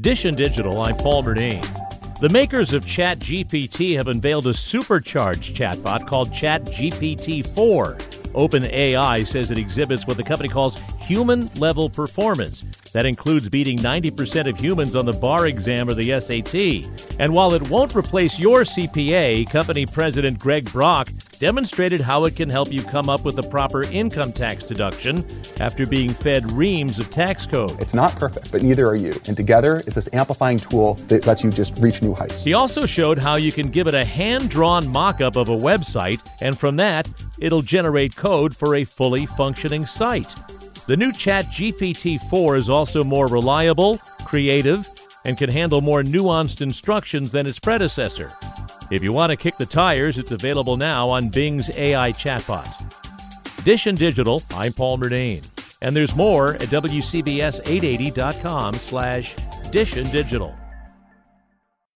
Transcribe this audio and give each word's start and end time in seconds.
Dish 0.00 0.24
and 0.26 0.36
Digital, 0.36 0.80
I'm 0.80 0.96
Paul 0.96 1.24
Murnane. 1.24 2.20
The 2.20 2.28
makers 2.28 2.72
of 2.72 2.84
ChatGPT 2.84 3.96
have 3.96 4.06
unveiled 4.06 4.46
a 4.46 4.54
supercharged 4.54 5.56
chatbot 5.56 6.06
called 6.06 6.30
ChatGPT 6.30 7.44
4. 7.54 7.94
OpenAI 8.34 9.26
says 9.26 9.50
it 9.50 9.58
exhibits 9.58 10.06
what 10.06 10.16
the 10.16 10.22
company 10.22 10.48
calls 10.48 10.78
human 11.00 11.48
level 11.54 11.90
performance. 11.90 12.64
That 12.92 13.06
includes 13.06 13.48
beating 13.48 13.78
90% 13.78 14.48
of 14.48 14.58
humans 14.58 14.96
on 14.96 15.06
the 15.06 15.12
bar 15.12 15.46
exam 15.46 15.88
or 15.88 15.94
the 15.94 16.18
SAT. 16.20 17.18
And 17.18 17.32
while 17.32 17.52
it 17.54 17.68
won't 17.70 17.94
replace 17.94 18.38
your 18.38 18.62
CPA, 18.62 19.50
company 19.50 19.86
president 19.86 20.38
Greg 20.38 20.70
Brockman 20.72 21.18
demonstrated 21.38 22.00
how 22.00 22.24
it 22.24 22.34
can 22.34 22.48
help 22.48 22.72
you 22.72 22.82
come 22.82 23.08
up 23.08 23.24
with 23.24 23.36
the 23.36 23.42
proper 23.42 23.84
income 23.84 24.32
tax 24.32 24.66
deduction 24.66 25.24
after 25.60 25.86
being 25.86 26.10
fed 26.10 26.50
reams 26.52 26.98
of 26.98 27.10
tax 27.10 27.46
code. 27.46 27.80
It's 27.80 27.94
not 27.94 28.16
perfect, 28.16 28.50
but 28.50 28.62
neither 28.62 28.86
are 28.86 28.96
you. 28.96 29.14
And 29.26 29.36
together, 29.36 29.82
it's 29.86 29.94
this 29.94 30.08
amplifying 30.12 30.58
tool 30.58 30.94
that 31.08 31.26
lets 31.26 31.44
you 31.44 31.50
just 31.50 31.78
reach 31.78 32.02
new 32.02 32.14
heights. 32.14 32.42
He 32.42 32.54
also 32.54 32.86
showed 32.86 33.18
how 33.18 33.36
you 33.36 33.52
can 33.52 33.68
give 33.70 33.86
it 33.86 33.94
a 33.94 34.04
hand 34.04 34.50
drawn 34.50 34.88
mock 34.88 35.20
up 35.20 35.36
of 35.36 35.48
a 35.48 35.56
website, 35.56 36.20
and 36.40 36.58
from 36.58 36.76
that, 36.76 37.08
it'll 37.38 37.62
generate 37.62 38.16
code 38.16 38.56
for 38.56 38.74
a 38.76 38.84
fully 38.84 39.26
functioning 39.26 39.86
site. 39.86 40.34
The 40.88 40.96
new 40.96 41.12
Chat 41.12 41.46
GPT 41.48 42.18
4 42.30 42.56
is 42.56 42.70
also 42.70 43.04
more 43.04 43.26
reliable, 43.26 43.98
creative, 44.24 44.88
and 45.26 45.36
can 45.36 45.50
handle 45.50 45.82
more 45.82 46.02
nuanced 46.02 46.62
instructions 46.62 47.30
than 47.30 47.46
its 47.46 47.58
predecessor. 47.58 48.32
If 48.90 49.02
you 49.02 49.12
want 49.12 49.28
to 49.28 49.36
kick 49.36 49.58
the 49.58 49.66
tires, 49.66 50.16
it's 50.16 50.32
available 50.32 50.78
now 50.78 51.10
on 51.10 51.28
Bing's 51.28 51.68
AI 51.76 52.12
chatbot. 52.12 52.74
Dish 53.64 53.86
and 53.86 53.98
Digital, 53.98 54.42
I'm 54.52 54.72
Paul 54.72 54.96
Murnane. 54.96 55.44
And 55.82 55.94
there's 55.94 56.16
more 56.16 56.54
at 56.54 56.70
WCBS880.com 56.70 58.72
slash 58.72 59.36
Dish 59.70 59.94
and 59.94 60.10
Digital. 60.10 60.56